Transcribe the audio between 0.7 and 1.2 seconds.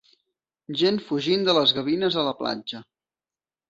Gent